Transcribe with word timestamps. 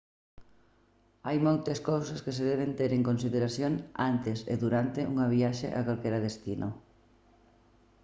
hai 1.27 1.37
moitas 1.47 1.79
cousas 1.89 2.19
que 2.25 2.35
se 2.37 2.43
deben 2.51 2.71
ter 2.79 2.91
en 2.97 3.03
consideración 3.09 3.73
antes 4.11 4.37
e 4.53 4.55
durante 4.63 4.99
unha 5.11 5.25
viaxe 5.35 5.67
a 5.79 5.81
calquera 5.87 6.23
destino 6.27 6.67